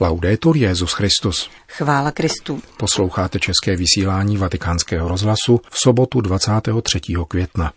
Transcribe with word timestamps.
Laudetur 0.00 0.56
Jezus 0.56 0.92
Christus. 0.92 1.50
Chvála 1.68 2.10
Kristu. 2.10 2.62
Posloucháte 2.76 3.38
české 3.38 3.76
vysílání 3.76 4.36
Vatikánského 4.36 5.08
rozhlasu 5.08 5.60
v 5.70 5.78
sobotu 5.78 6.20
23. 6.20 7.00
května. 7.28 7.72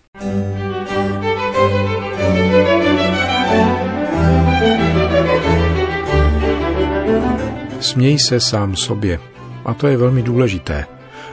Směj 7.80 8.20
se 8.20 8.40
sám 8.40 8.76
sobě. 8.76 9.20
A 9.66 9.74
to 9.74 9.88
je 9.88 9.98
velmi 9.98 10.24
důležité, 10.24 10.86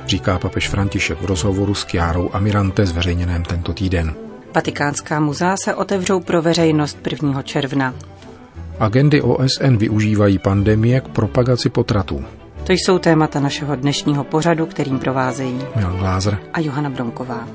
říká 0.07 0.39
papež 0.39 0.69
František 0.69 1.21
v 1.21 1.25
rozhovoru 1.25 1.75
s 1.75 1.85
Kiárou 1.85 2.30
Amirante 2.35 2.87
zveřejněném 2.87 3.43
tento 3.43 3.73
týden. 3.73 4.14
Vatikánská 4.55 5.21
muzea 5.21 5.57
se 5.57 5.75
otevřou 5.75 6.21
pro 6.21 6.43
veřejnost 6.43 6.98
1. 7.11 7.43
června. 7.43 7.95
Agendy 8.79 9.22
OSN 9.22 9.77
využívají 9.77 10.38
pandemie 10.38 11.00
k 11.00 11.09
propagaci 11.09 11.68
potratů. 11.68 12.24
To 12.65 12.73
jsou 12.73 12.98
témata 12.98 13.41
našeho 13.41 13.77
dnešního 13.77 14.24
pořadu, 14.24 14.66
kterým 14.66 14.98
provázejí 14.98 15.59
Milan 15.77 15.96
Glázer 15.96 16.38
a 16.52 16.60
Johana 16.60 16.91
Bromková. 16.91 17.48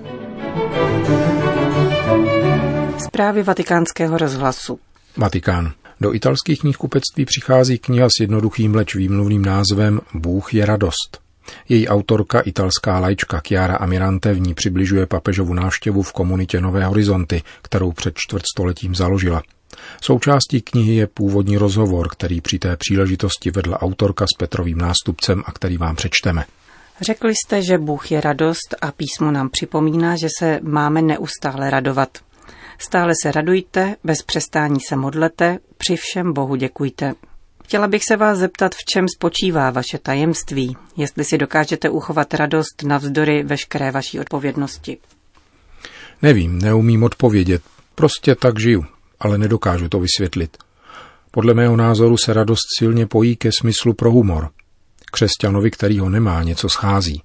Zprávy 2.97 3.43
vatikánského 3.43 4.17
rozhlasu. 4.17 4.79
Vatikán. 5.17 5.71
Do 6.01 6.13
italských 6.13 6.59
knihkupectví 6.59 7.25
přichází 7.25 7.77
kniha 7.77 8.07
s 8.07 8.19
jednoduchým 8.21 8.75
leč 8.75 8.95
výmluvným 8.95 9.45
názvem 9.45 9.99
Bůh 10.13 10.53
je 10.53 10.65
radost. 10.65 11.19
Její 11.69 11.88
autorka, 11.88 12.39
italská 12.39 12.99
lajčka 12.99 13.41
Chiara 13.47 13.75
Amirante, 13.75 14.33
v 14.33 14.39
ní 14.39 14.53
přibližuje 14.53 15.05
papežovu 15.05 15.53
návštěvu 15.53 16.01
v 16.01 16.13
komunitě 16.13 16.61
Nové 16.61 16.85
horizonty, 16.85 17.41
kterou 17.61 17.91
před 17.91 18.13
čtvrtstoletím 18.17 18.95
založila. 18.95 19.43
Součástí 20.01 20.61
knihy 20.61 20.95
je 20.95 21.07
původní 21.07 21.57
rozhovor, 21.57 22.09
který 22.09 22.41
při 22.41 22.59
té 22.59 22.77
příležitosti 22.77 23.51
vedla 23.51 23.81
autorka 23.81 24.25
s 24.25 24.38
Petrovým 24.38 24.77
nástupcem 24.77 25.43
a 25.45 25.52
který 25.52 25.77
vám 25.77 25.95
přečteme. 25.95 26.45
Řekli 27.02 27.33
jste, 27.35 27.61
že 27.61 27.77
Bůh 27.77 28.11
je 28.11 28.22
radost 28.22 28.75
a 28.81 28.91
písmo 28.91 29.31
nám 29.31 29.50
připomíná, 29.50 30.16
že 30.16 30.27
se 30.39 30.59
máme 30.63 31.02
neustále 31.02 31.69
radovat. 31.69 32.17
Stále 32.77 33.13
se 33.23 33.31
radujte, 33.31 33.95
bez 34.03 34.23
přestání 34.23 34.80
se 34.88 34.95
modlete, 34.95 35.59
při 35.77 35.95
všem 35.95 36.33
Bohu 36.33 36.55
děkujte. 36.55 37.13
Chtěla 37.63 37.88
bych 37.88 38.03
se 38.03 38.17
vás 38.17 38.38
zeptat, 38.38 38.75
v 38.75 38.85
čem 38.94 39.05
spočívá 39.16 39.72
vaše 39.72 39.97
tajemství, 39.97 40.77
jestli 40.97 41.23
si 41.23 41.38
dokážete 41.38 41.89
uchovat 41.89 42.33
radost 42.33 42.83
navzdory 42.83 43.44
veškeré 43.44 43.91
vaší 43.91 44.19
odpovědnosti. 44.19 44.97
Nevím, 46.22 46.59
neumím 46.59 47.03
odpovědět. 47.03 47.61
Prostě 47.95 48.35
tak 48.35 48.59
žiju, 48.59 48.85
ale 49.20 49.38
nedokážu 49.38 49.89
to 49.89 50.00
vysvětlit. 50.00 50.58
Podle 51.31 51.53
mého 51.53 51.75
názoru 51.75 52.17
se 52.17 52.34
radost 52.34 52.66
silně 52.80 53.06
pojí 53.06 53.36
ke 53.36 53.50
smyslu 53.59 53.94
pro 53.94 54.12
humor. 54.12 54.50
Křesťanovi, 55.12 55.72
který 55.72 56.00
ho 56.00 56.09
nemá, 56.09 56.44
něco 56.44 56.70
schází. 56.70 57.22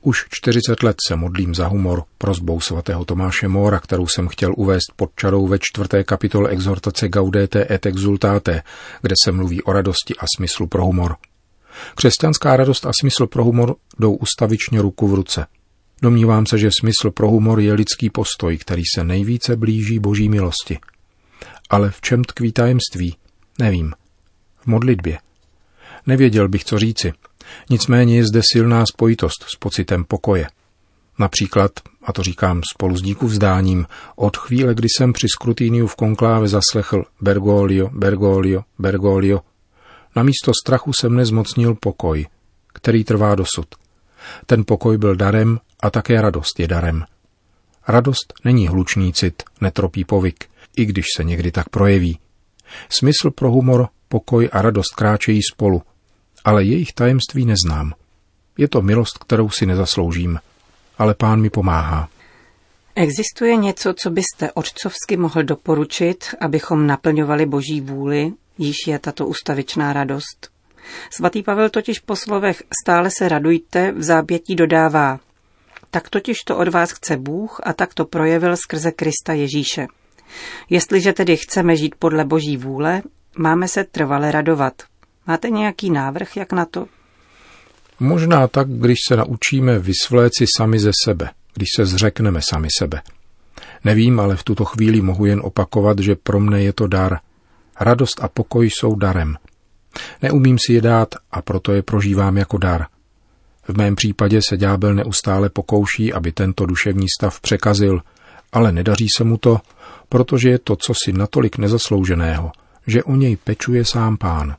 Už 0.00 0.24
40 0.30 0.82
let 0.82 0.96
se 1.08 1.16
modlím 1.16 1.54
za 1.54 1.66
humor 1.66 2.04
prozbou 2.18 2.60
svatého 2.60 3.04
Tomáše 3.04 3.48
Móra, 3.48 3.80
kterou 3.80 4.06
jsem 4.06 4.28
chtěl 4.28 4.54
uvést 4.56 4.92
pod 4.96 5.10
čarou 5.16 5.46
ve 5.46 5.58
čtvrté 5.60 6.04
kapitole 6.04 6.50
exhortace 6.50 7.08
Gaudete 7.08 7.66
et 7.70 7.86
exultate, 7.86 8.62
kde 9.02 9.14
se 9.24 9.32
mluví 9.32 9.62
o 9.62 9.72
radosti 9.72 10.14
a 10.16 10.24
smyslu 10.36 10.66
pro 10.66 10.84
humor. 10.84 11.16
Křesťanská 11.94 12.56
radost 12.56 12.86
a 12.86 12.90
smysl 13.00 13.26
pro 13.26 13.44
humor 13.44 13.76
jdou 13.98 14.14
ustavičně 14.14 14.82
ruku 14.82 15.08
v 15.08 15.14
ruce. 15.14 15.46
Domnívám 16.02 16.46
se, 16.46 16.58
že 16.58 16.70
smysl 16.80 17.10
pro 17.10 17.30
humor 17.30 17.60
je 17.60 17.72
lidský 17.72 18.10
postoj, 18.10 18.58
který 18.58 18.82
se 18.94 19.04
nejvíce 19.04 19.56
blíží 19.56 19.98
boží 19.98 20.28
milosti. 20.28 20.78
Ale 21.70 21.90
v 21.90 22.00
čem 22.00 22.24
tkví 22.24 22.52
tajemství? 22.52 23.16
Nevím. 23.58 23.94
V 24.56 24.66
modlitbě. 24.66 25.18
Nevěděl 26.06 26.48
bych, 26.48 26.64
co 26.64 26.78
říci. 26.78 27.12
Nicméně 27.70 28.16
je 28.16 28.26
zde 28.26 28.40
silná 28.52 28.84
spojitost 28.86 29.44
s 29.48 29.56
pocitem 29.56 30.04
pokoje. 30.04 30.48
Například, 31.18 31.72
a 32.02 32.12
to 32.12 32.22
říkám 32.22 32.62
spolu 32.74 32.96
s 32.96 33.02
díku 33.02 33.26
vzdáním, 33.26 33.86
od 34.16 34.36
chvíle, 34.36 34.74
kdy 34.74 34.88
jsem 34.88 35.12
při 35.12 35.26
skrutíniu 35.28 35.86
v 35.86 35.96
konkláve 35.96 36.48
zaslechl 36.48 37.04
Bergoglio, 37.20 37.90
Bergoglio, 37.92 38.62
Bergoglio, 38.78 39.40
na 40.16 40.22
místo 40.22 40.52
strachu 40.64 40.92
se 40.92 41.08
mne 41.08 41.24
zmocnil 41.24 41.74
pokoj, 41.74 42.26
který 42.72 43.04
trvá 43.04 43.34
dosud. 43.34 43.66
Ten 44.46 44.64
pokoj 44.66 44.98
byl 44.98 45.16
darem 45.16 45.60
a 45.80 45.90
také 45.90 46.22
radost 46.22 46.60
je 46.60 46.68
darem. 46.68 47.04
Radost 47.88 48.34
není 48.44 48.68
hlučný 48.68 49.12
cit, 49.12 49.42
netropí 49.60 50.04
povyk, 50.04 50.44
i 50.76 50.84
když 50.84 51.04
se 51.16 51.24
někdy 51.24 51.52
tak 51.52 51.68
projeví. 51.68 52.18
Smysl 52.88 53.30
pro 53.30 53.50
humor, 53.50 53.88
pokoj 54.08 54.48
a 54.52 54.62
radost 54.62 54.94
kráčejí 54.94 55.40
spolu, 55.52 55.82
ale 56.44 56.64
jejich 56.64 56.92
tajemství 56.92 57.44
neznám. 57.44 57.92
Je 58.58 58.68
to 58.68 58.82
milost, 58.82 59.18
kterou 59.18 59.50
si 59.50 59.66
nezasloužím, 59.66 60.40
ale 60.98 61.14
pán 61.14 61.40
mi 61.40 61.50
pomáhá. 61.50 62.08
Existuje 62.94 63.56
něco, 63.56 63.94
co 64.02 64.10
byste 64.10 64.52
otcovsky 64.52 65.16
mohl 65.16 65.42
doporučit, 65.42 66.24
abychom 66.40 66.86
naplňovali 66.86 67.46
boží 67.46 67.80
vůli, 67.80 68.32
již 68.58 68.76
je 68.86 68.98
tato 68.98 69.26
ustavičná 69.26 69.92
radost? 69.92 70.50
Svatý 71.10 71.42
Pavel 71.42 71.70
totiž 71.70 71.98
po 71.98 72.16
slovech 72.16 72.62
stále 72.82 73.10
se 73.18 73.28
radujte 73.28 73.92
v 73.92 74.02
zábětí 74.02 74.56
dodává. 74.56 75.20
Tak 75.90 76.08
totiž 76.08 76.38
to 76.38 76.56
od 76.56 76.68
vás 76.68 76.90
chce 76.90 77.16
Bůh 77.16 77.60
a 77.62 77.72
tak 77.72 77.94
to 77.94 78.04
projevil 78.04 78.56
skrze 78.56 78.92
Krista 78.92 79.32
Ježíše. 79.32 79.86
Jestliže 80.70 81.12
tedy 81.12 81.36
chceme 81.36 81.76
žít 81.76 81.94
podle 81.98 82.24
boží 82.24 82.56
vůle, 82.56 83.02
máme 83.38 83.68
se 83.68 83.84
trvale 83.84 84.32
radovat. 84.32 84.82
Máte 85.26 85.50
nějaký 85.50 85.90
návrh, 85.90 86.36
jak 86.36 86.52
na 86.52 86.64
to? 86.64 86.86
Možná 88.00 88.48
tak, 88.48 88.68
když 88.68 88.98
se 89.08 89.16
naučíme 89.16 89.78
vysvléci 89.78 90.44
sami 90.56 90.78
ze 90.78 90.90
sebe, 91.04 91.30
když 91.54 91.68
se 91.76 91.86
zřekneme 91.86 92.40
sami 92.42 92.68
sebe. 92.78 93.02
Nevím, 93.84 94.20
ale 94.20 94.36
v 94.36 94.42
tuto 94.42 94.64
chvíli 94.64 95.00
mohu 95.00 95.26
jen 95.26 95.40
opakovat, 95.44 95.98
že 95.98 96.14
pro 96.14 96.40
mne 96.40 96.62
je 96.62 96.72
to 96.72 96.86
dar. 96.86 97.18
Radost 97.80 98.20
a 98.24 98.28
pokoj 98.28 98.70
jsou 98.70 98.94
darem. 98.94 99.36
Neumím 100.22 100.56
si 100.66 100.72
je 100.72 100.80
dát 100.80 101.14
a 101.30 101.42
proto 101.42 101.72
je 101.72 101.82
prožívám 101.82 102.36
jako 102.36 102.58
dar. 102.58 102.86
V 103.68 103.76
mém 103.76 103.96
případě 103.96 104.40
se 104.48 104.56
ďábel 104.56 104.94
neustále 104.94 105.48
pokouší, 105.48 106.12
aby 106.12 106.32
tento 106.32 106.66
duševní 106.66 107.06
stav 107.18 107.40
překazil, 107.40 108.02
ale 108.52 108.72
nedaří 108.72 109.06
se 109.16 109.24
mu 109.24 109.36
to, 109.36 109.60
protože 110.08 110.48
je 110.48 110.58
to 110.58 110.76
cosi 110.76 111.12
natolik 111.12 111.58
nezaslouženého, 111.58 112.52
že 112.86 113.02
o 113.02 113.16
něj 113.16 113.36
pečuje 113.36 113.84
sám 113.84 114.16
pán. 114.16 114.56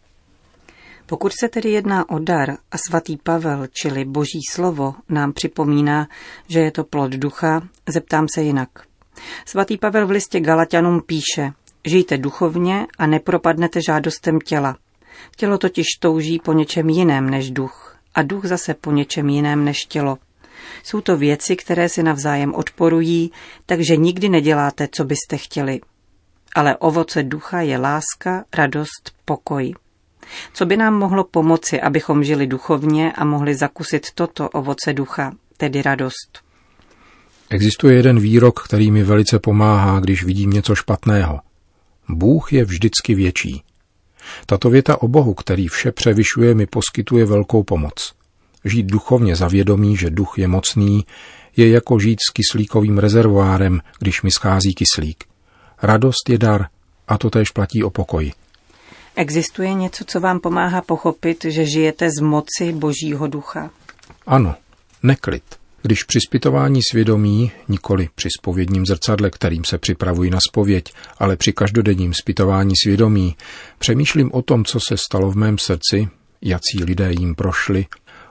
Pokud 1.05 1.31
se 1.39 1.49
tedy 1.49 1.69
jedná 1.69 2.09
o 2.09 2.19
dar 2.19 2.49
a 2.71 2.77
svatý 2.87 3.17
Pavel, 3.17 3.67
čili 3.71 4.05
boží 4.05 4.39
slovo, 4.51 4.95
nám 5.09 5.33
připomíná, 5.33 6.07
že 6.47 6.59
je 6.59 6.71
to 6.71 6.83
plod 6.83 7.11
ducha, 7.11 7.61
zeptám 7.89 8.27
se 8.35 8.41
jinak. 8.41 8.69
Svatý 9.45 9.77
Pavel 9.77 10.07
v 10.07 10.11
listě 10.11 10.39
Galatianům 10.39 11.01
píše, 11.01 11.51
žijte 11.85 12.17
duchovně 12.17 12.87
a 12.97 13.07
nepropadnete 13.07 13.79
žádostem 13.87 14.39
těla. 14.39 14.77
Tělo 15.35 15.57
totiž 15.57 15.85
touží 15.99 16.39
po 16.39 16.53
něčem 16.53 16.89
jiném 16.89 17.29
než 17.29 17.51
duch 17.51 17.88
a 18.15 18.21
duch 18.21 18.45
zase 18.45 18.73
po 18.73 18.91
něčem 18.91 19.29
jiném 19.29 19.65
než 19.65 19.85
tělo. 19.85 20.17
Jsou 20.83 21.01
to 21.01 21.17
věci, 21.17 21.55
které 21.55 21.89
si 21.89 22.03
navzájem 22.03 22.53
odporují, 22.53 23.31
takže 23.65 23.97
nikdy 23.97 24.29
neděláte, 24.29 24.87
co 24.91 25.05
byste 25.05 25.37
chtěli. 25.37 25.81
Ale 26.55 26.77
ovoce 26.77 27.23
ducha 27.23 27.61
je 27.61 27.77
láska, 27.77 28.45
radost, 28.53 29.11
pokoj. 29.25 29.73
Co 30.53 30.65
by 30.65 30.77
nám 30.77 30.93
mohlo 30.93 31.23
pomoci, 31.23 31.81
abychom 31.81 32.23
žili 32.23 32.47
duchovně 32.47 33.11
a 33.11 33.25
mohli 33.25 33.55
zakusit 33.55 34.07
toto 34.15 34.49
ovoce 34.49 34.93
ducha, 34.93 35.31
tedy 35.57 35.81
radost? 35.81 36.43
Existuje 37.49 37.95
jeden 37.95 38.19
výrok, 38.19 38.63
který 38.65 38.91
mi 38.91 39.03
velice 39.03 39.39
pomáhá, 39.39 39.99
když 39.99 40.23
vidím 40.23 40.49
něco 40.49 40.75
špatného. 40.75 41.39
Bůh 42.09 42.53
je 42.53 42.65
vždycky 42.65 43.15
větší. 43.15 43.63
Tato 44.45 44.69
věta 44.69 45.01
o 45.01 45.07
Bohu, 45.07 45.33
který 45.33 45.67
vše 45.67 45.91
převyšuje, 45.91 46.55
mi 46.55 46.65
poskytuje 46.65 47.25
velkou 47.25 47.63
pomoc. 47.63 48.13
Žít 48.65 48.85
duchovně 48.85 49.35
za 49.35 49.47
vědomí, 49.47 49.97
že 49.97 50.09
duch 50.09 50.33
je 50.37 50.47
mocný, 50.47 51.05
je 51.57 51.69
jako 51.69 51.99
žít 51.99 52.19
s 52.29 52.31
kyslíkovým 52.31 52.97
rezervoárem, 52.97 53.81
když 53.99 54.21
mi 54.21 54.31
schází 54.31 54.73
kyslík. 54.73 55.23
Radost 55.81 56.29
je 56.29 56.37
dar 56.37 56.67
a 57.07 57.17
to 57.17 57.29
též 57.29 57.51
platí 57.51 57.83
o 57.83 57.89
pokoji. 57.89 58.31
Existuje 59.15 59.73
něco, 59.73 60.03
co 60.05 60.19
vám 60.19 60.39
pomáhá 60.39 60.81
pochopit, 60.81 61.45
že 61.45 61.65
žijete 61.65 62.09
z 62.09 62.21
moci 62.21 62.73
Božího 62.73 63.27
ducha? 63.27 63.69
Ano, 64.27 64.55
neklid. 65.03 65.58
Když 65.81 66.03
při 66.03 66.19
zpytování 66.27 66.81
svědomí, 66.91 67.51
nikoli 67.67 68.09
při 68.15 68.27
spovědním 68.39 68.85
zrcadle, 68.85 69.29
kterým 69.29 69.65
se 69.65 69.77
připravuji 69.77 70.29
na 70.29 70.39
spověď, 70.49 70.93
ale 71.17 71.35
při 71.35 71.53
každodenním 71.53 72.13
zpytování 72.13 72.73
svědomí, 72.83 73.35
přemýšlím 73.79 74.31
o 74.33 74.41
tom, 74.41 74.65
co 74.65 74.79
se 74.79 74.97
stalo 74.97 75.31
v 75.31 75.35
mém 75.35 75.57
srdci, 75.57 76.07
jací 76.41 76.83
lidé 76.83 77.11
jim 77.11 77.35
prošli, 77.35 77.85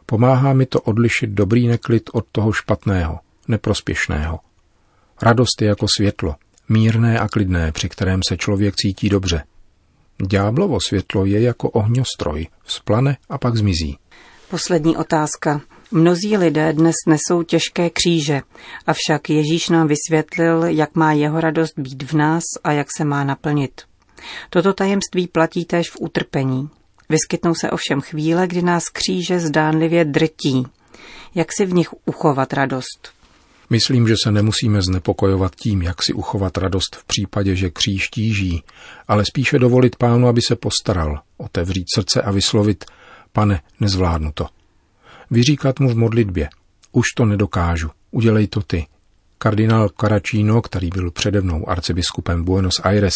pomáhá 0.06 0.53
mi 0.53 0.67
to 0.67 0.81
odlišit 0.81 1.31
dobrý 1.31 1.67
neklid 1.67 2.11
od 2.12 2.27
toho 2.33 2.53
špatného, 2.53 3.19
neprospěšného. 3.49 4.41
Radost 5.23 5.62
je 5.62 5.69
jako 5.69 5.87
světlo, 5.97 6.35
mírné 6.69 7.19
a 7.19 7.29
klidné, 7.29 7.73
při 7.73 7.89
kterém 7.89 8.21
se 8.29 8.37
člověk 8.37 8.75
cítí 8.77 9.09
dobře. 9.09 9.43
Ďáblovo 10.27 10.79
světlo 10.89 11.25
je 11.25 11.41
jako 11.41 11.71
ohňostroj, 11.71 12.47
vzplane 12.65 13.17
a 13.29 13.39
pak 13.39 13.56
zmizí. 13.56 13.99
Poslední 14.50 14.97
otázka. 14.97 15.61
Mnozí 15.90 16.37
lidé 16.37 16.73
dnes 16.73 16.94
nesou 17.06 17.43
těžké 17.43 17.90
kříže, 17.90 18.40
avšak 18.87 19.31
Ježíš 19.31 19.69
nám 19.69 19.88
vysvětlil, 19.88 20.64
jak 20.64 20.94
má 20.94 21.12
jeho 21.12 21.40
radost 21.40 21.79
být 21.79 22.02
v 22.02 22.12
nás 22.12 22.44
a 22.64 22.73
jak 22.73 22.87
se 22.96 23.05
má 23.05 23.25
naplnit. 23.25 23.82
Toto 24.50 24.73
tajemství 24.73 25.29
platí 25.29 25.64
též 25.64 25.90
v 25.90 25.96
utrpení. 26.00 26.69
Vyskytnou 27.08 27.55
se 27.55 27.70
ovšem 27.70 28.00
chvíle, 28.00 28.46
kdy 28.46 28.62
nás 28.62 28.85
kříže 28.88 29.40
zdánlivě 29.40 30.05
drtí. 30.05 30.67
Jak 31.35 31.49
si 31.56 31.67
v 31.67 31.75
nich 31.75 31.88
uchovat 32.05 32.52
radost? 32.52 33.12
Myslím, 33.70 34.08
že 34.08 34.14
se 34.25 34.32
nemusíme 34.32 34.82
znepokojovat 34.82 35.56
tím, 35.56 35.82
jak 35.82 36.02
si 36.02 36.12
uchovat 36.12 36.58
radost 36.58 36.96
v 36.96 37.05
případě, 37.05 37.56
že 37.56 37.70
kříž 37.70 38.08
tíží, 38.08 38.62
ale 39.08 39.25
spíše 39.25 39.58
dovolit 39.58 39.96
pánu, 39.96 40.29
aby 40.29 40.43
se 40.43 40.56
postaral, 40.56 41.20
otevřít 41.37 41.87
srdce 41.94 42.23
a 42.23 42.31
vyslovit, 42.31 42.85
pane, 43.32 43.61
nezvládnu 43.81 44.32
to. 44.35 44.57
Vyříkat 45.30 45.80
mu 45.80 45.88
v 45.88 45.96
modlitbě, 45.96 46.48
už 46.92 47.06
to 47.16 47.25
nedokážu, 47.25 47.90
udělej 48.10 48.46
to 48.46 48.62
ty. 48.62 48.86
Kardinál 49.38 49.88
Caracino, 50.00 50.62
který 50.62 50.88
byl 50.88 51.10
přede 51.10 51.40
mnou 51.40 51.69
arcibiskupem 51.69 52.44
Buenos 52.44 52.80
Aires 52.82 53.14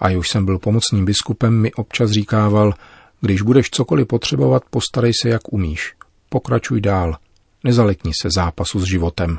a 0.00 0.08
už 0.08 0.28
jsem 0.28 0.44
byl 0.44 0.58
pomocným 0.58 1.04
biskupem, 1.04 1.60
mi 1.60 1.72
občas 1.72 2.10
říkával, 2.10 2.74
když 3.20 3.42
budeš 3.42 3.70
cokoliv 3.70 4.06
potřebovat, 4.06 4.62
postarej 4.70 5.12
se, 5.22 5.28
jak 5.28 5.52
umíš. 5.52 5.94
Pokračuj 6.28 6.80
dál. 6.80 7.16
Nezalekni 7.64 8.12
se 8.22 8.28
zápasu 8.36 8.80
s 8.80 8.84
životem. 8.84 9.38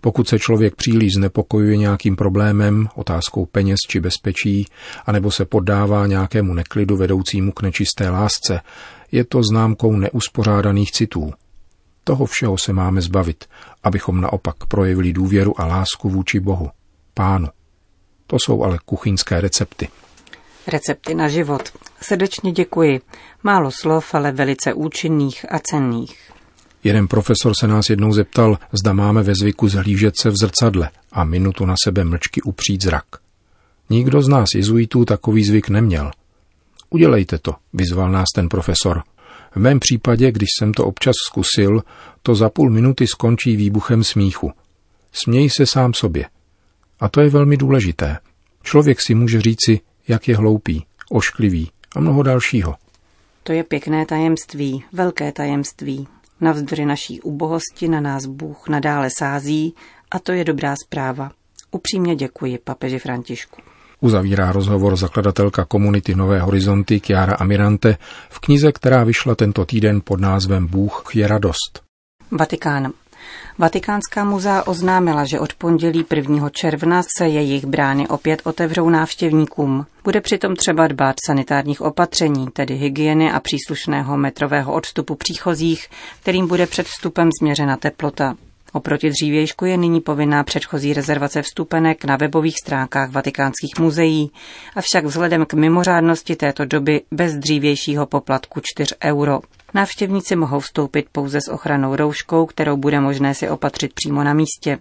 Pokud 0.00 0.28
se 0.28 0.38
člověk 0.38 0.76
příliš 0.76 1.14
znepokojuje 1.14 1.76
nějakým 1.76 2.16
problémem, 2.16 2.88
otázkou 2.94 3.46
peněz 3.46 3.76
či 3.88 4.00
bezpečí, 4.00 4.66
anebo 5.06 5.30
se 5.30 5.44
poddává 5.44 6.06
nějakému 6.06 6.54
neklidu 6.54 6.96
vedoucímu 6.96 7.52
k 7.52 7.62
nečisté 7.62 8.10
lásce, 8.10 8.60
je 9.12 9.24
to 9.24 9.42
známkou 9.42 9.96
neuspořádaných 9.96 10.92
citů. 10.92 11.32
Toho 12.04 12.26
všeho 12.26 12.58
se 12.58 12.72
máme 12.72 13.00
zbavit, 13.00 13.44
abychom 13.82 14.20
naopak 14.20 14.56
projevili 14.68 15.12
důvěru 15.12 15.60
a 15.60 15.66
lásku 15.66 16.08
vůči 16.08 16.40
Bohu, 16.40 16.70
Pánu. 17.14 17.48
To 18.26 18.36
jsou 18.36 18.62
ale 18.62 18.78
kuchyňské 18.84 19.40
recepty. 19.40 19.88
Recepty 20.66 21.14
na 21.14 21.28
život. 21.28 21.62
Srdečně 22.00 22.52
děkuji. 22.52 23.00
Málo 23.42 23.70
slov, 23.70 24.14
ale 24.14 24.32
velice 24.32 24.72
účinných 24.72 25.52
a 25.52 25.58
cenných. 25.58 26.37
Jeden 26.84 27.08
profesor 27.08 27.52
se 27.60 27.68
nás 27.68 27.90
jednou 27.90 28.12
zeptal, 28.12 28.58
zda 28.72 28.92
máme 28.92 29.22
ve 29.22 29.34
zvyku 29.34 29.68
zhlížet 29.68 30.14
se 30.20 30.30
v 30.30 30.36
zrcadle 30.36 30.90
a 31.12 31.24
minutu 31.24 31.66
na 31.66 31.74
sebe 31.84 32.04
mlčky 32.04 32.42
upřít 32.42 32.82
zrak. 32.82 33.04
Nikdo 33.90 34.22
z 34.22 34.28
nás 34.28 34.48
jezuitů 34.54 35.04
takový 35.04 35.44
zvyk 35.44 35.68
neměl. 35.68 36.10
Udělejte 36.90 37.38
to, 37.38 37.54
vyzval 37.72 38.10
nás 38.10 38.26
ten 38.34 38.48
profesor. 38.48 39.02
V 39.52 39.56
mém 39.56 39.80
případě, 39.80 40.32
když 40.32 40.48
jsem 40.58 40.72
to 40.72 40.84
občas 40.84 41.14
zkusil, 41.26 41.82
to 42.22 42.34
za 42.34 42.48
půl 42.48 42.70
minuty 42.70 43.06
skončí 43.06 43.56
výbuchem 43.56 44.04
smíchu. 44.04 44.52
Směj 45.12 45.50
se 45.50 45.66
sám 45.66 45.94
sobě. 45.94 46.26
A 47.00 47.08
to 47.08 47.20
je 47.20 47.30
velmi 47.30 47.56
důležité. 47.56 48.18
Člověk 48.62 49.00
si 49.00 49.14
může 49.14 49.40
říci, 49.40 49.80
jak 50.08 50.28
je 50.28 50.36
hloupý, 50.36 50.86
ošklivý 51.10 51.70
a 51.96 52.00
mnoho 52.00 52.22
dalšího. 52.22 52.74
To 53.42 53.52
je 53.52 53.64
pěkné 53.64 54.06
tajemství, 54.06 54.84
velké 54.92 55.32
tajemství. 55.32 56.06
Navzdory 56.40 56.84
naší 56.84 57.20
ubohosti 57.20 57.88
na 57.88 58.00
nás 58.00 58.26
Bůh 58.26 58.68
nadále 58.68 59.08
sází 59.18 59.74
a 60.10 60.18
to 60.18 60.32
je 60.32 60.44
dobrá 60.44 60.74
zpráva. 60.84 61.30
Upřímně 61.70 62.16
děkuji 62.16 62.58
papeži 62.64 62.98
Františku. 62.98 63.62
Uzavírá 64.00 64.52
rozhovor 64.52 64.96
zakladatelka 64.96 65.64
komunity 65.64 66.14
Nové 66.14 66.40
horizonty 66.40 67.00
Chiara 67.00 67.34
Amirante 67.34 67.96
v 68.28 68.38
knize, 68.38 68.72
která 68.72 69.04
vyšla 69.04 69.34
tento 69.34 69.64
týden 69.64 70.00
pod 70.04 70.20
názvem 70.20 70.66
Bůh 70.66 71.04
je 71.14 71.28
radost. 71.28 71.82
Vatikán. 72.30 72.92
Vatikánská 73.58 74.24
muzea 74.24 74.62
oznámila, 74.66 75.24
že 75.24 75.40
od 75.40 75.52
pondělí 75.52 76.04
1. 76.14 76.50
června 76.50 77.02
se 77.18 77.28
jejich 77.28 77.64
brány 77.64 78.08
opět 78.08 78.40
otevřou 78.44 78.90
návštěvníkům. 78.90 79.86
Bude 80.04 80.20
přitom 80.20 80.56
třeba 80.56 80.88
dbát 80.88 81.16
sanitárních 81.26 81.80
opatření, 81.80 82.46
tedy 82.52 82.74
hygieny 82.74 83.32
a 83.32 83.40
příslušného 83.40 84.16
metrového 84.16 84.72
odstupu 84.72 85.14
příchozích, 85.14 85.88
kterým 86.20 86.48
bude 86.48 86.66
před 86.66 86.86
vstupem 86.86 87.30
změřena 87.40 87.76
teplota. 87.76 88.34
Oproti 88.72 89.10
dřívějšku 89.10 89.64
je 89.64 89.76
nyní 89.76 90.00
povinná 90.00 90.44
předchozí 90.44 90.94
rezervace 90.94 91.42
vstupenek 91.42 92.04
na 92.04 92.16
webových 92.16 92.56
stránkách 92.64 93.10
vatikánských 93.10 93.78
muzeí, 93.78 94.30
avšak 94.76 95.04
vzhledem 95.04 95.46
k 95.46 95.54
mimořádnosti 95.54 96.36
této 96.36 96.64
doby 96.64 97.02
bez 97.10 97.34
dřívějšího 97.34 98.06
poplatku 98.06 98.60
4 98.64 98.94
euro. 99.04 99.40
Návštěvníci 99.74 100.36
mohou 100.36 100.60
vstoupit 100.60 101.06
pouze 101.12 101.40
s 101.40 101.50
ochranou 101.50 101.96
rouškou, 101.96 102.46
kterou 102.46 102.76
bude 102.76 103.00
možné 103.00 103.34
si 103.34 103.48
opatřit 103.48 103.92
přímo 103.94 104.24
na 104.24 104.34
místě. 104.34 104.78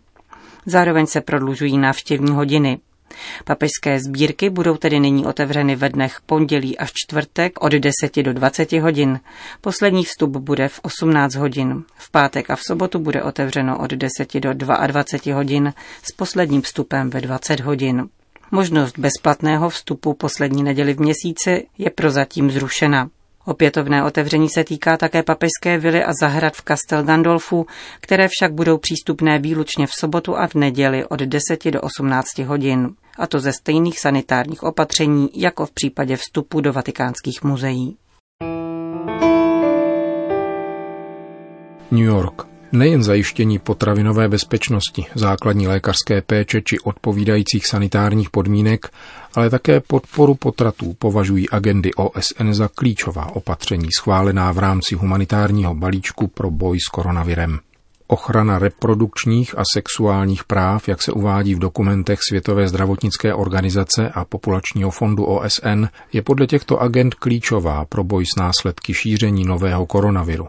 Zároveň 0.65 1.05
se 1.05 1.21
prodlužují 1.21 1.77
návštěvní 1.77 2.31
hodiny. 2.31 2.79
Papežské 3.45 3.99
sbírky 3.99 4.49
budou 4.49 4.77
tedy 4.77 4.99
nyní 4.99 5.25
otevřeny 5.25 5.75
ve 5.75 5.89
dnech 5.89 6.21
pondělí 6.25 6.77
až 6.77 6.91
čtvrtek 6.93 7.63
od 7.63 7.71
10 7.71 8.15
do 8.21 8.33
20 8.33 8.73
hodin. 8.73 9.19
Poslední 9.61 10.03
vstup 10.03 10.37
bude 10.37 10.67
v 10.67 10.79
18 10.83 11.35
hodin. 11.35 11.83
V 11.95 12.11
pátek 12.11 12.49
a 12.49 12.55
v 12.55 12.61
sobotu 12.63 12.99
bude 12.99 13.23
otevřeno 13.23 13.79
od 13.79 13.91
10 13.91 14.33
do 14.39 14.53
22 14.53 15.35
hodin 15.35 15.73
s 16.03 16.11
posledním 16.11 16.61
vstupem 16.61 17.09
ve 17.09 17.21
20 17.21 17.59
hodin. 17.59 18.09
Možnost 18.51 18.99
bezplatného 18.99 19.69
vstupu 19.69 20.13
poslední 20.13 20.63
neděli 20.63 20.93
v 20.93 20.99
měsíci 20.99 21.67
je 21.77 21.89
prozatím 21.89 22.51
zrušena. 22.51 23.09
Opětovné 23.47 24.03
otevření 24.03 24.49
se 24.49 24.63
týká 24.63 24.97
také 24.97 25.23
papežské 25.23 25.77
vily 25.77 26.03
a 26.03 26.11
zahrad 26.21 26.53
v 26.53 26.63
Castel 26.67 27.03
Gandolfu, 27.03 27.65
které 28.01 28.27
však 28.27 28.53
budou 28.53 28.77
přístupné 28.77 29.39
výlučně 29.39 29.87
v 29.87 29.91
sobotu 29.99 30.37
a 30.37 30.47
v 30.47 30.55
neděli 30.55 31.05
od 31.05 31.19
10 31.19 31.71
do 31.71 31.81
18 31.81 32.37
hodin. 32.37 32.89
A 33.17 33.27
to 33.27 33.39
ze 33.39 33.53
stejných 33.53 33.99
sanitárních 33.99 34.63
opatření, 34.63 35.29
jako 35.33 35.65
v 35.65 35.71
případě 35.71 36.17
vstupu 36.17 36.61
do 36.61 36.73
vatikánských 36.73 37.43
muzeí. 37.43 37.97
New 41.91 42.05
York. 42.05 42.56
Nejen 42.71 43.03
zajištění 43.03 43.59
potravinové 43.59 44.29
bezpečnosti, 44.29 45.05
základní 45.15 45.67
lékařské 45.67 46.21
péče 46.21 46.61
či 46.61 46.79
odpovídajících 46.79 47.67
sanitárních 47.67 48.29
podmínek, 48.29 48.91
ale 49.35 49.49
také 49.49 49.79
podporu 49.79 50.35
potratů 50.35 50.93
považují 50.99 51.49
agendy 51.49 51.93
OSN 51.93 52.51
za 52.51 52.69
klíčová 52.75 53.35
opatření 53.35 53.89
schválená 53.99 54.51
v 54.51 54.57
rámci 54.57 54.95
humanitárního 54.95 55.75
balíčku 55.75 56.27
pro 56.27 56.51
boj 56.51 56.77
s 56.79 56.89
koronavirem. 56.89 57.59
Ochrana 58.07 58.59
reprodukčních 58.59 59.57
a 59.57 59.61
sexuálních 59.73 60.43
práv, 60.43 60.87
jak 60.87 61.01
se 61.01 61.11
uvádí 61.11 61.55
v 61.55 61.59
dokumentech 61.59 62.19
Světové 62.29 62.67
zdravotnické 62.67 63.33
organizace 63.33 64.09
a 64.09 64.25
Populačního 64.25 64.91
fondu 64.91 65.25
OSN, 65.25 65.85
je 66.13 66.21
podle 66.21 66.47
těchto 66.47 66.81
agent 66.81 67.15
klíčová 67.15 67.85
pro 67.85 68.03
boj 68.03 68.25
s 68.25 68.39
následky 68.39 68.93
šíření 68.93 69.43
nového 69.43 69.85
koronaviru. 69.85 70.47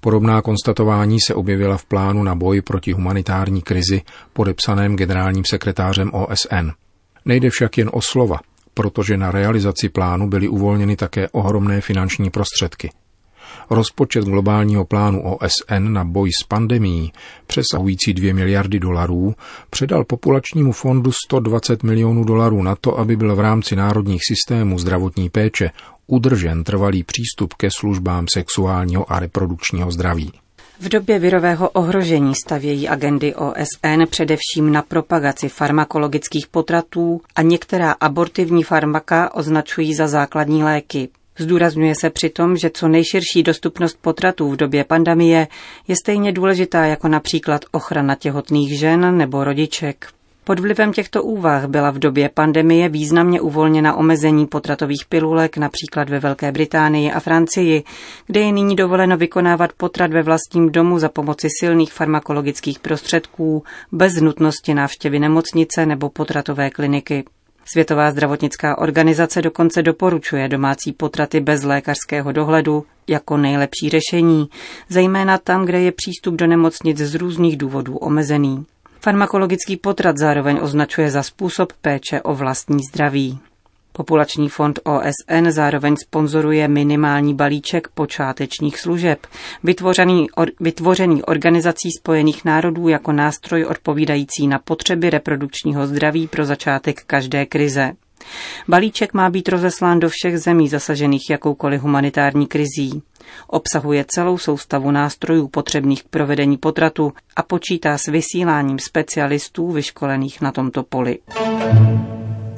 Podobná 0.00 0.42
konstatování 0.42 1.18
se 1.26 1.34
objevila 1.34 1.76
v 1.76 1.84
plánu 1.84 2.22
na 2.22 2.34
boj 2.34 2.60
proti 2.60 2.92
humanitární 2.92 3.62
krizi 3.62 4.02
podepsaném 4.32 4.96
generálním 4.96 5.44
sekretářem 5.44 6.10
OSN. 6.12 6.70
Nejde 7.24 7.50
však 7.50 7.78
jen 7.78 7.90
o 7.92 8.00
slova, 8.02 8.40
protože 8.74 9.16
na 9.16 9.30
realizaci 9.30 9.88
plánu 9.88 10.28
byly 10.28 10.48
uvolněny 10.48 10.96
také 10.96 11.28
ohromné 11.28 11.80
finanční 11.80 12.30
prostředky. 12.30 12.90
Rozpočet 13.70 14.24
globálního 14.24 14.84
plánu 14.84 15.22
OSN 15.22 15.92
na 15.92 16.04
boj 16.04 16.30
s 16.42 16.46
pandemí, 16.46 17.12
přesahující 17.46 18.14
2 18.14 18.34
miliardy 18.34 18.80
dolarů, 18.80 19.34
předal 19.70 20.04
populačnímu 20.04 20.72
fondu 20.72 21.12
120 21.26 21.82
milionů 21.82 22.24
dolarů 22.24 22.62
na 22.62 22.76
to, 22.76 22.98
aby 22.98 23.16
byl 23.16 23.36
v 23.36 23.40
rámci 23.40 23.76
národních 23.76 24.20
systémů 24.28 24.78
zdravotní 24.78 25.30
péče 25.30 25.70
udržen 26.06 26.64
trvalý 26.64 27.02
přístup 27.02 27.54
ke 27.54 27.68
službám 27.78 28.26
sexuálního 28.34 29.12
a 29.12 29.18
reprodukčního 29.20 29.90
zdraví. 29.90 30.32
V 30.80 30.88
době 30.88 31.18
virového 31.18 31.68
ohrožení 31.68 32.34
stavějí 32.34 32.88
agendy 32.88 33.34
OSN 33.34 34.02
především 34.10 34.72
na 34.72 34.82
propagaci 34.82 35.48
farmakologických 35.48 36.46
potratů 36.46 37.20
a 37.36 37.42
některá 37.42 37.92
abortivní 37.92 38.62
farmaka 38.62 39.34
označují 39.34 39.94
za 39.94 40.08
základní 40.08 40.62
léky. 40.62 41.08
Zdůrazňuje 41.40 41.94
se 42.00 42.10
přitom, 42.10 42.56
že 42.56 42.70
co 42.70 42.88
nejširší 42.88 43.42
dostupnost 43.42 43.98
potratů 44.00 44.50
v 44.50 44.56
době 44.56 44.84
pandemie 44.84 45.48
je 45.88 45.96
stejně 45.96 46.32
důležitá 46.32 46.86
jako 46.86 47.08
například 47.08 47.64
ochrana 47.72 48.14
těhotných 48.14 48.78
žen 48.78 49.16
nebo 49.18 49.44
rodiček. 49.44 50.06
Pod 50.44 50.60
vlivem 50.60 50.92
těchto 50.92 51.22
úvah 51.22 51.66
byla 51.66 51.90
v 51.90 51.98
době 51.98 52.28
pandemie 52.28 52.88
významně 52.88 53.40
uvolněna 53.40 53.94
omezení 53.94 54.46
potratových 54.46 55.04
pilulek 55.08 55.56
například 55.56 56.08
ve 56.10 56.20
Velké 56.20 56.52
Británii 56.52 57.12
a 57.12 57.20
Francii, 57.20 57.84
kde 58.26 58.40
je 58.40 58.52
nyní 58.52 58.76
dovoleno 58.76 59.16
vykonávat 59.16 59.72
potrat 59.72 60.12
ve 60.12 60.22
vlastním 60.22 60.72
domu 60.72 60.98
za 60.98 61.08
pomoci 61.08 61.48
silných 61.60 61.92
farmakologických 61.92 62.78
prostředků 62.78 63.62
bez 63.92 64.20
nutnosti 64.20 64.74
návštěvy 64.74 65.18
nemocnice 65.18 65.86
nebo 65.86 66.10
potratové 66.10 66.70
kliniky. 66.70 67.24
Světová 67.72 68.10
zdravotnická 68.10 68.78
organizace 68.78 69.42
dokonce 69.42 69.82
doporučuje 69.82 70.48
domácí 70.48 70.92
potraty 70.92 71.40
bez 71.40 71.62
lékařského 71.62 72.32
dohledu 72.32 72.84
jako 73.08 73.36
nejlepší 73.36 73.88
řešení, 73.88 74.48
zejména 74.88 75.38
tam, 75.38 75.64
kde 75.64 75.80
je 75.80 75.92
přístup 75.92 76.34
do 76.34 76.46
nemocnic 76.46 76.98
z 76.98 77.14
různých 77.14 77.56
důvodů 77.56 77.96
omezený. 77.96 78.66
Farmakologický 79.00 79.76
potrat 79.76 80.18
zároveň 80.18 80.58
označuje 80.62 81.10
za 81.10 81.22
způsob 81.22 81.72
péče 81.72 82.22
o 82.22 82.34
vlastní 82.34 82.78
zdraví. 82.90 83.38
Populační 84.00 84.48
fond 84.48 84.78
OSN 84.84 85.50
zároveň 85.50 85.96
sponzoruje 85.96 86.68
minimální 86.68 87.34
balíček 87.34 87.88
počátečních 87.88 88.80
služeb, 88.80 89.26
vytvořený, 89.64 90.30
or, 90.30 90.48
vytvořený 90.60 91.22
Organizací 91.22 91.88
spojených 91.98 92.44
národů 92.44 92.88
jako 92.88 93.12
nástroj 93.12 93.64
odpovídající 93.64 94.46
na 94.46 94.58
potřeby 94.58 95.10
reprodukčního 95.10 95.86
zdraví 95.86 96.28
pro 96.28 96.44
začátek 96.44 97.02
každé 97.06 97.46
krize. 97.46 97.92
Balíček 98.68 99.14
má 99.14 99.30
být 99.30 99.48
rozeslán 99.48 100.00
do 100.00 100.08
všech 100.08 100.38
zemí 100.38 100.68
zasažených 100.68 101.30
jakoukoliv 101.30 101.82
humanitární 101.82 102.46
krizí. 102.46 103.02
Obsahuje 103.46 104.04
celou 104.08 104.38
soustavu 104.38 104.90
nástrojů 104.90 105.48
potřebných 105.48 106.02
k 106.02 106.08
provedení 106.08 106.56
potratu 106.56 107.12
a 107.36 107.42
počítá 107.42 107.98
s 107.98 108.06
vysíláním 108.06 108.78
specialistů 108.78 109.72
vyškolených 109.72 110.40
na 110.40 110.52
tomto 110.52 110.82
poli. 110.82 111.18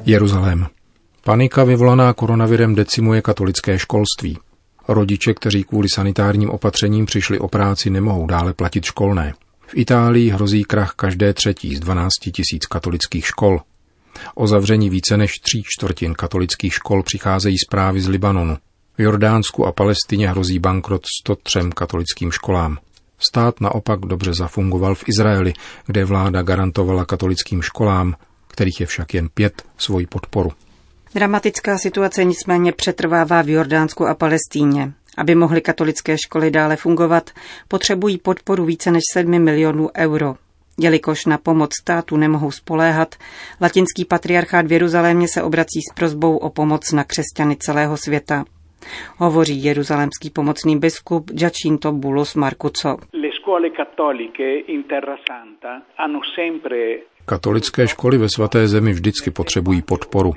Jeruzalém. 0.04 0.66
Panika 1.25 1.64
vyvolaná 1.64 2.12
koronavirem 2.12 2.75
decimuje 2.75 3.23
katolické 3.23 3.79
školství. 3.79 4.38
Rodiče, 4.88 5.35
kteří 5.35 5.64
kvůli 5.64 5.88
sanitárním 5.95 6.50
opatřením 6.50 7.07
přišli 7.07 7.38
o 7.38 7.49
práci, 7.49 7.91
nemohou 7.91 8.26
dále 8.26 8.52
platit 8.52 8.85
školné. 8.85 9.35
V 9.67 9.76
Itálii 9.76 10.31
hrozí 10.31 10.64
krach 10.64 10.93
každé 10.97 11.33
třetí 11.33 11.76
z 11.76 11.81
12 11.81 12.11
tisíc 12.33 12.67
katolických 12.67 13.26
škol. 13.26 13.61
O 14.35 14.47
zavření 14.47 14.91
více 14.91 15.17
než 15.17 15.33
tří 15.33 15.62
čtvrtin 15.67 16.14
katolických 16.14 16.75
škol 16.75 17.02
přicházejí 17.02 17.57
zprávy 17.59 18.00
z 18.00 18.09
Libanonu. 18.09 18.57
V 18.99 19.02
Jordánsku 19.02 19.67
a 19.67 19.73
Palestině 19.73 20.31
hrozí 20.31 20.59
bankrot 20.59 21.02
103 21.23 21.59
katolickým 21.75 22.33
školám. 22.33 22.79
Stát 23.19 23.61
naopak 23.61 24.00
dobře 24.00 24.33
zafungoval 24.38 24.95
v 24.95 25.05
Izraeli, 25.09 25.52
kde 25.87 26.05
vláda 26.05 26.43
garantovala 26.43 27.05
katolickým 27.05 27.62
školám, 27.62 28.14
kterých 28.49 28.81
je 28.81 28.87
však 28.87 29.14
jen 29.14 29.29
pět, 29.29 29.62
svoji 29.79 30.07
podporu. 30.07 30.52
Dramatická 31.14 31.78
situace 31.78 32.25
nicméně 32.25 32.73
přetrvává 32.73 33.42
v 33.42 33.49
Jordánsku 33.49 34.07
a 34.07 34.14
Palestíně. 34.14 34.92
Aby 35.19 35.35
mohly 35.35 35.61
katolické 35.61 36.16
školy 36.19 36.50
dále 36.50 36.76
fungovat, 36.76 37.31
potřebují 37.69 38.19
podporu 38.19 38.64
více 38.64 38.90
než 38.90 39.02
7 39.12 39.38
milionů 39.38 39.88
euro. 39.97 40.35
Jelikož 40.78 41.26
na 41.26 41.38
pomoc 41.38 41.71
státu 41.83 42.16
nemohou 42.16 42.50
spoléhat, 42.50 43.14
latinský 43.61 44.04
patriarchát 44.04 44.66
v 44.66 44.73
Jeruzalémě 44.73 45.28
se 45.28 45.42
obrací 45.42 45.81
s 45.90 45.95
prozbou 45.95 46.37
o 46.37 46.50
pomoc 46.50 46.92
na 46.92 47.04
křesťany 47.04 47.57
celého 47.57 47.97
světa. 47.97 48.45
Hovoří 49.16 49.64
jeruzalémský 49.64 50.31
pomocný 50.31 50.78
biskup 50.78 51.31
Giacinto 51.31 51.92
Bulos 51.92 52.35
Marcuco. 52.35 52.97
Katolické 57.25 57.88
školy 57.88 58.19
ve 58.19 58.29
svaté 58.35 58.69
zemi 58.69 58.93
vždycky 58.93 59.31
potřebují 59.31 59.83
podporu. 59.83 60.35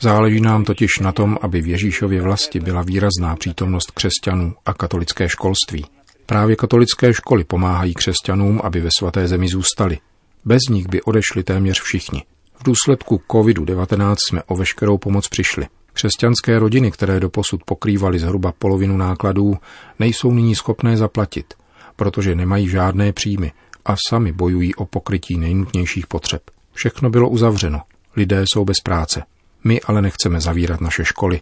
Záleží 0.00 0.40
nám 0.40 0.64
totiž 0.64 0.98
na 1.00 1.12
tom, 1.12 1.38
aby 1.42 1.60
v 1.60 1.66
Ježíšově 1.66 2.22
vlasti 2.22 2.60
byla 2.60 2.82
výrazná 2.82 3.36
přítomnost 3.36 3.90
křesťanů 3.90 4.54
a 4.66 4.74
katolické 4.74 5.28
školství. 5.28 5.84
Právě 6.26 6.56
katolické 6.56 7.14
školy 7.14 7.44
pomáhají 7.44 7.94
křesťanům, 7.94 8.60
aby 8.64 8.80
ve 8.80 8.88
svaté 8.98 9.28
zemi 9.28 9.48
zůstali. 9.48 9.98
Bez 10.44 10.60
nich 10.70 10.88
by 10.88 11.02
odešli 11.02 11.42
téměř 11.42 11.80
všichni. 11.80 12.22
V 12.54 12.64
důsledku 12.64 13.22
COVID-19 13.28 14.16
jsme 14.28 14.42
o 14.42 14.56
veškerou 14.56 14.98
pomoc 14.98 15.28
přišli. 15.28 15.66
Křesťanské 15.92 16.58
rodiny, 16.58 16.90
které 16.90 17.20
doposud 17.20 17.64
pokrývaly 17.64 18.18
zhruba 18.18 18.52
polovinu 18.58 18.96
nákladů, 18.96 19.54
nejsou 19.98 20.30
nyní 20.30 20.54
schopné 20.54 20.96
zaplatit, 20.96 21.54
protože 21.96 22.34
nemají 22.34 22.68
žádné 22.68 23.12
příjmy 23.12 23.52
a 23.84 23.94
sami 24.08 24.32
bojují 24.32 24.74
o 24.74 24.84
pokrytí 24.84 25.38
nejnutnějších 25.38 26.06
potřeb. 26.06 26.42
Všechno 26.72 27.10
bylo 27.10 27.28
uzavřeno, 27.28 27.80
lidé 28.16 28.44
jsou 28.52 28.64
bez 28.64 28.76
práce. 28.84 29.22
My 29.64 29.80
ale 29.80 30.02
nechceme 30.02 30.40
zavírat 30.40 30.80
naše 30.80 31.04
školy, 31.04 31.40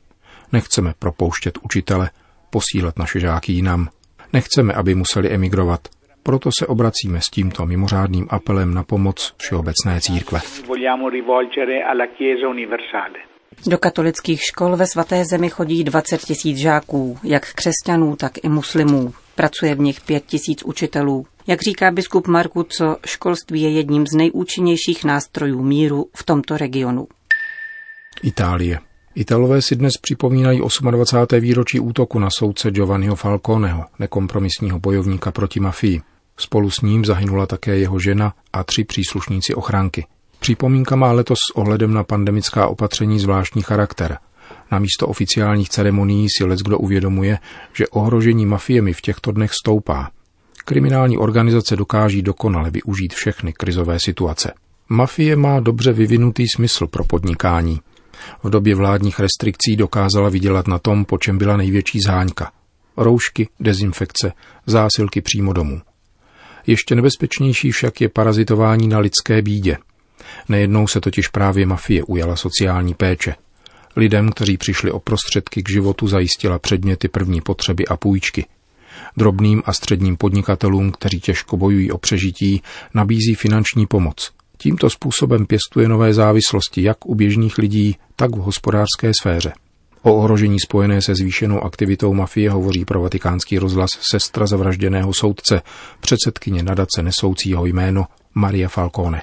nechceme 0.52 0.94
propouštět 0.98 1.58
učitele, 1.62 2.10
posílat 2.50 2.98
naše 2.98 3.20
žáky 3.20 3.52
jinam, 3.52 3.88
nechceme, 4.32 4.74
aby 4.74 4.94
museli 4.94 5.30
emigrovat. 5.30 5.88
Proto 6.22 6.50
se 6.58 6.66
obracíme 6.66 7.20
s 7.20 7.30
tímto 7.30 7.66
mimořádným 7.66 8.26
apelem 8.30 8.74
na 8.74 8.82
pomoc 8.82 9.34
Všeobecné 9.38 10.00
církve. 10.00 10.40
Do 13.66 13.78
katolických 13.78 14.40
škol 14.40 14.76
ve 14.76 14.86
svaté 14.86 15.24
zemi 15.24 15.48
chodí 15.48 15.84
20 15.84 16.20
tisíc 16.20 16.56
žáků, 16.56 17.18
jak 17.24 17.52
křesťanů, 17.54 18.16
tak 18.16 18.32
i 18.44 18.48
muslimů. 18.48 19.12
Pracuje 19.34 19.74
v 19.74 19.80
nich 19.80 20.00
5 20.00 20.24
tisíc 20.26 20.62
učitelů. 20.62 21.26
Jak 21.50 21.62
říká 21.62 21.90
biskup 21.90 22.26
co 22.68 22.96
školství 23.06 23.62
je 23.62 23.70
jedním 23.70 24.06
z 24.06 24.14
nejúčinnějších 24.16 25.04
nástrojů 25.04 25.62
míru 25.62 26.06
v 26.16 26.24
tomto 26.24 26.56
regionu. 26.56 27.08
Itálie. 28.22 28.78
Italové 29.14 29.62
si 29.62 29.76
dnes 29.76 29.92
připomínají 30.00 30.60
28. 30.90 31.40
výročí 31.40 31.80
útoku 31.80 32.18
na 32.18 32.28
soudce 32.38 32.70
Giovanniho 32.70 33.16
Falconeho, 33.16 33.84
nekompromisního 33.98 34.78
bojovníka 34.78 35.32
proti 35.32 35.60
mafii. 35.60 36.00
Spolu 36.36 36.70
s 36.70 36.80
ním 36.80 37.04
zahynula 37.04 37.46
také 37.46 37.78
jeho 37.78 37.98
žena 37.98 38.34
a 38.52 38.64
tři 38.64 38.84
příslušníci 38.84 39.54
ochránky. 39.54 40.06
Připomínka 40.40 40.96
má 40.96 41.12
letos 41.12 41.38
s 41.50 41.56
ohledem 41.56 41.92
na 41.92 42.04
pandemická 42.04 42.66
opatření 42.66 43.20
zvláštní 43.20 43.62
charakter. 43.62 44.18
Na 44.70 44.78
místo 44.78 45.06
oficiálních 45.06 45.68
ceremonií 45.68 46.26
si 46.38 46.44
kdo 46.62 46.78
uvědomuje, 46.78 47.38
že 47.72 47.88
ohrožení 47.88 48.46
mafiemi 48.46 48.92
v 48.92 49.00
těchto 49.00 49.32
dnech 49.32 49.50
stoupá. 49.52 50.10
Kriminální 50.64 51.18
organizace 51.18 51.76
dokáží 51.76 52.22
dokonale 52.22 52.70
využít 52.70 53.14
všechny 53.14 53.52
krizové 53.52 54.00
situace. 54.00 54.52
Mafie 54.88 55.36
má 55.36 55.60
dobře 55.60 55.92
vyvinutý 55.92 56.44
smysl 56.56 56.86
pro 56.86 57.04
podnikání. 57.04 57.80
V 58.42 58.50
době 58.50 58.74
vládních 58.74 59.20
restrikcí 59.20 59.76
dokázala 59.76 60.28
vydělat 60.28 60.68
na 60.68 60.78
tom, 60.78 61.04
po 61.04 61.18
čem 61.18 61.38
byla 61.38 61.56
největší 61.56 62.00
zháňka. 62.06 62.52
Roušky, 62.96 63.48
dezinfekce, 63.60 64.32
zásilky 64.66 65.20
přímo 65.20 65.52
domů. 65.52 65.80
Ještě 66.66 66.94
nebezpečnější 66.94 67.70
však 67.70 68.00
je 68.00 68.08
parazitování 68.08 68.88
na 68.88 68.98
lidské 68.98 69.42
bídě. 69.42 69.78
Nejednou 70.48 70.86
se 70.86 71.00
totiž 71.00 71.28
právě 71.28 71.66
mafie 71.66 72.02
ujala 72.02 72.36
sociální 72.36 72.94
péče. 72.94 73.34
Lidem, 73.96 74.30
kteří 74.32 74.56
přišli 74.56 74.90
o 74.90 75.00
prostředky 75.00 75.62
k 75.62 75.70
životu, 75.70 76.08
zajistila 76.08 76.58
předměty 76.58 77.08
první 77.08 77.40
potřeby 77.40 77.86
a 77.86 77.96
půjčky. 77.96 78.46
Drobným 79.16 79.62
a 79.64 79.72
středním 79.72 80.16
podnikatelům, 80.16 80.92
kteří 80.92 81.20
těžko 81.20 81.56
bojují 81.56 81.92
o 81.92 81.98
přežití, 81.98 82.62
nabízí 82.94 83.34
finanční 83.34 83.86
pomoc. 83.86 84.30
Tímto 84.58 84.90
způsobem 84.90 85.46
pěstuje 85.46 85.88
nové 85.88 86.14
závislosti 86.14 86.82
jak 86.82 87.06
u 87.06 87.14
běžných 87.14 87.58
lidí, 87.58 87.96
tak 88.16 88.30
v 88.30 88.38
hospodářské 88.38 89.12
sféře. 89.20 89.52
O 90.02 90.14
ohrožení 90.14 90.60
spojené 90.60 91.02
se 91.02 91.14
zvýšenou 91.14 91.60
aktivitou 91.60 92.14
mafie 92.14 92.50
hovoří 92.50 92.84
pro 92.84 93.00
vatikánský 93.00 93.58
rozhlas 93.58 93.90
sestra 94.10 94.46
zavražděného 94.46 95.12
soudce, 95.14 95.62
předsedkyně 96.00 96.62
nadace 96.62 97.02
nesoucího 97.02 97.66
jméno 97.66 98.04
Maria 98.34 98.68
Falcone. 98.68 99.22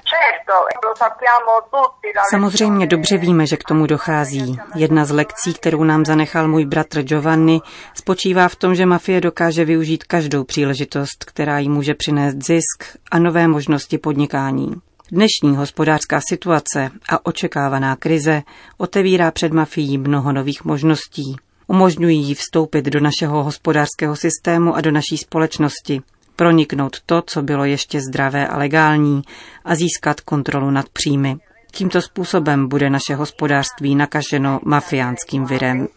Samozřejmě 2.30 2.86
dobře 2.86 3.18
víme, 3.18 3.46
že 3.46 3.56
k 3.56 3.64
tomu 3.64 3.86
dochází. 3.86 4.58
Jedna 4.74 5.04
z 5.04 5.10
lekcí, 5.10 5.54
kterou 5.54 5.84
nám 5.84 6.04
zanechal 6.04 6.48
můj 6.48 6.64
bratr 6.64 7.02
Giovanni, 7.02 7.60
spočívá 7.94 8.48
v 8.48 8.56
tom, 8.56 8.74
že 8.74 8.86
mafie 8.86 9.20
dokáže 9.20 9.64
využít 9.64 10.04
každou 10.04 10.44
příležitost, 10.44 11.24
která 11.24 11.58
jí 11.58 11.68
může 11.68 11.94
přinést 11.94 12.44
zisk 12.44 12.98
a 13.10 13.18
nové 13.18 13.48
možnosti 13.48 13.98
podnikání. 13.98 14.74
Dnešní 15.12 15.56
hospodářská 15.56 16.20
situace 16.28 16.90
a 17.08 17.26
očekávaná 17.26 17.96
krize 17.96 18.42
otevírá 18.78 19.30
před 19.30 19.52
mafií 19.52 19.98
mnoho 19.98 20.32
nových 20.32 20.64
možností. 20.64 21.36
Umožňují 21.66 22.18
jí 22.18 22.34
vstoupit 22.34 22.84
do 22.84 23.00
našeho 23.00 23.44
hospodářského 23.44 24.16
systému 24.16 24.76
a 24.76 24.80
do 24.80 24.90
naší 24.90 25.16
společnosti, 25.16 26.02
proniknout 26.38 26.96
to, 27.06 27.22
co 27.22 27.42
bylo 27.42 27.64
ještě 27.64 28.00
zdravé 28.00 28.48
a 28.48 28.58
legální 28.58 29.22
a 29.64 29.74
získat 29.74 30.20
kontrolu 30.20 30.70
nad 30.70 30.88
příjmy. 30.88 31.36
Tímto 31.72 32.02
způsobem 32.02 32.68
bude 32.68 32.90
naše 32.90 33.14
hospodářství 33.14 33.94
nakaženo 33.94 34.60
mafiánským 34.64 35.44
virem. 35.44 35.88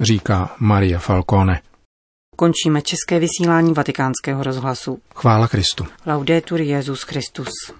Říká 0.00 0.54
Maria 0.58 0.98
Falcone. 0.98 1.60
Končíme 2.36 2.82
české 2.82 3.18
vysílání 3.18 3.74
vatikánského 3.74 4.42
rozhlasu. 4.42 4.98
Chvála 5.14 5.48
Kristu. 5.48 5.86
Laudetur 6.06 6.60
Jezus 6.60 7.02
Christus. 7.02 7.48